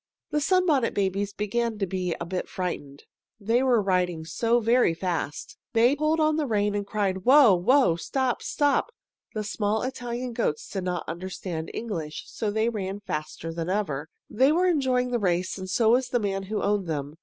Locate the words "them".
16.87-17.15